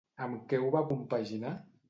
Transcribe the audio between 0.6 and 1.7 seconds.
ho va compaginar?